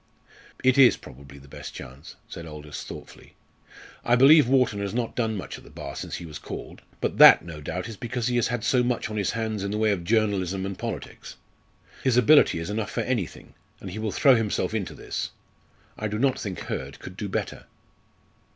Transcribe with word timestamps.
"It 0.63 0.79
is 0.79 0.97
probably 0.97 1.37
the 1.37 1.47
best 1.47 1.75
chance," 1.75 2.15
said 2.27 2.47
Aldous, 2.47 2.83
thoughtfully. 2.83 3.35
"I 4.03 4.15
believe 4.15 4.47
Wharton 4.47 4.79
has 4.79 4.95
not 4.95 5.15
done 5.15 5.37
much 5.37 5.59
at 5.59 5.63
the 5.63 5.69
Bar 5.69 5.95
since 5.95 6.15
he 6.15 6.25
was 6.25 6.39
called, 6.39 6.81
but 7.01 7.19
that, 7.19 7.45
no 7.45 7.61
doubt, 7.61 7.87
is 7.87 7.97
because 7.97 8.25
he 8.25 8.37
has 8.37 8.47
had 8.47 8.63
so 8.63 8.81
much 8.81 9.11
on 9.11 9.17
his 9.17 9.33
hands 9.33 9.63
in 9.63 9.69
the 9.69 9.77
way 9.77 9.91
of 9.91 10.03
journalism 10.03 10.65
and 10.65 10.75
politics. 10.75 11.35
His 12.03 12.17
ability 12.17 12.57
is 12.57 12.71
enough 12.71 12.89
for 12.89 13.01
anything, 13.01 13.53
and 13.79 13.91
he 13.91 13.99
will 13.99 14.11
throw 14.11 14.33
himself 14.33 14.73
into 14.73 14.95
this. 14.95 15.29
I 15.99 16.07
do 16.07 16.17
not 16.17 16.39
think 16.39 16.61
Hurd 16.61 16.97
could 16.97 17.15
do 17.15 17.29
better." 17.29 17.67